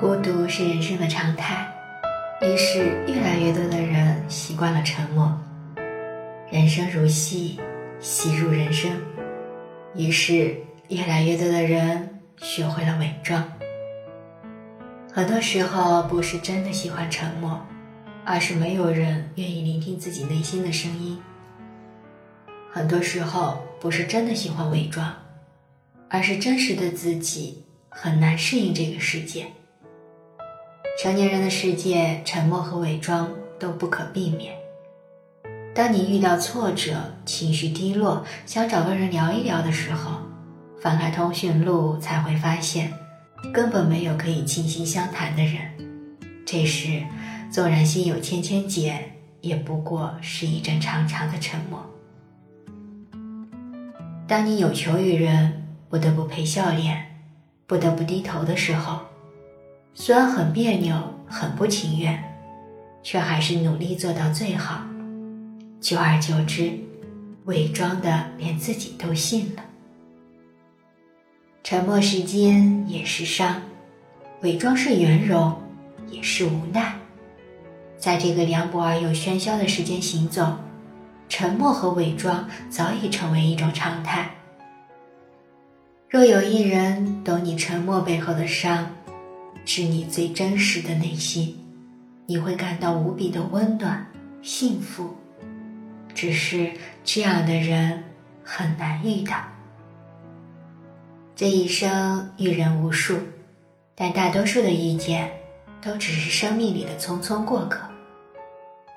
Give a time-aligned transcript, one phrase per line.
[0.00, 1.70] 孤独是人生的常态，
[2.40, 5.38] 于是越来越多的人习惯了沉默。
[6.50, 7.60] 人生如戏，
[8.00, 8.90] 戏如人生，
[9.94, 10.56] 于是
[10.88, 13.46] 越来越多的人学会了伪装。
[15.12, 17.60] 很多时候不是真的喜欢沉默，
[18.24, 21.20] 而是没有人愿意聆听自己内心的声音。
[22.72, 25.14] 很多时候不是真的喜欢伪装，
[26.08, 29.44] 而是真实的自己很难适应这个世界。
[31.02, 33.26] 成年人的世界，沉默和伪装
[33.58, 34.54] 都不可避免。
[35.74, 40.20] 当你遇到挫折、情绪低落，想找个人聊一聊的时候，
[40.78, 42.92] 翻开通讯录才会发现，
[43.50, 45.62] 根本没有可以倾心相谈的人。
[46.44, 47.02] 这时，
[47.50, 48.94] 纵然心有千千结，
[49.40, 51.82] 也不过是一阵长长的沉默。
[54.28, 57.22] 当你有求于人，不得不陪笑脸，
[57.66, 58.98] 不得不低头的时候。
[59.92, 60.96] 虽然很别扭，
[61.26, 62.22] 很不情愿，
[63.02, 64.82] 却还是努力做到最好。
[65.80, 66.72] 久而久之，
[67.44, 69.64] 伪装的连自己都信了。
[71.62, 73.60] 沉默是金，也是伤；
[74.42, 75.54] 伪装是圆融，
[76.08, 76.94] 也是无奈。
[77.98, 80.56] 在这个凉薄而又喧嚣的时间行走，
[81.28, 84.30] 沉默和伪装早已成为一种常态。
[86.08, 88.90] 若有一人懂你沉默背后的伤，
[89.72, 91.56] 是你最真实的内心，
[92.26, 94.04] 你会感到无比的温暖、
[94.42, 95.16] 幸福。
[96.12, 96.72] 只是
[97.04, 98.02] 这样的人
[98.42, 99.36] 很难遇到。
[101.36, 103.16] 这一生遇人无数，
[103.94, 105.30] 但大多数的遇见
[105.80, 107.88] 都只是生命里的匆匆过客。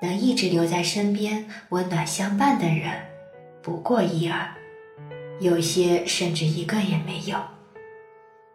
[0.02, 3.00] 能一直留在身边、温暖相伴的人，
[3.62, 4.52] 不过一二，
[5.38, 7.38] 有些甚至一个也没有。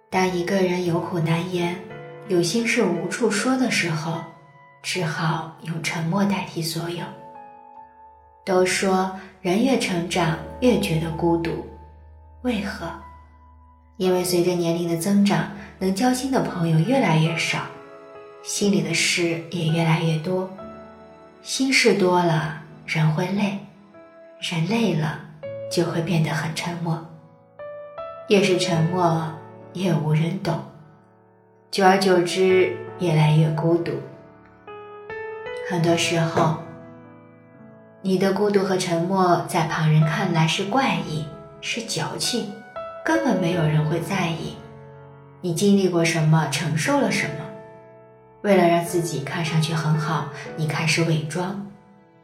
[0.09, 1.77] 当一个人有苦难言，
[2.29, 4.21] 有心事无处说的时候，
[4.83, 7.03] 只好用沉默代替所有。
[8.45, 11.65] 都说人越成长越觉得孤独，
[12.43, 12.85] 为何？
[13.97, 17.63] 因为随着年龄的增长，能交心的朋友越来越少，
[18.43, 20.47] 心里的事也越来越多。
[21.41, 23.57] 心事多了，人会累，
[24.39, 25.19] 人累了
[25.71, 27.03] 就会变得很沉默。
[28.27, 29.33] 越是沉默，
[29.73, 30.68] 越无人懂。
[31.71, 33.91] 久而久之，越来越孤独。
[35.69, 36.57] 很多时候，
[38.01, 41.25] 你的孤独和沉默在旁人看来是怪异，
[41.61, 42.51] 是矫情，
[43.05, 44.55] 根本没有人会在意。
[45.41, 47.45] 你经历过什么，承受了什么？
[48.41, 51.67] 为了让自己看上去很好，你开始伪装，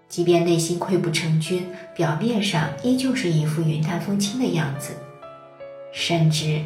[0.09, 4.93] 即便内心溃不成军，表面上依旧是一副云淡风轻的样子，
[5.93, 6.61] 甚至。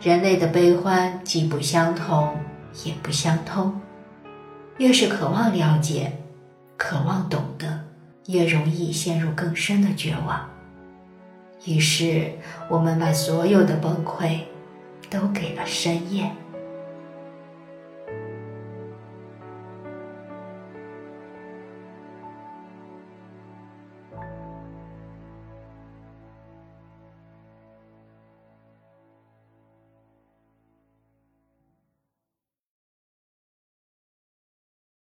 [0.00, 2.36] 人类的悲欢既不相同，
[2.84, 3.80] 也不相通。
[4.76, 6.12] 越是渴望了解、
[6.76, 7.80] 渴望懂得，
[8.26, 10.48] 越容易陷入更深的绝望。
[11.64, 12.30] 于是，
[12.68, 14.38] 我们把所有的崩溃
[15.10, 16.30] 都给了深夜。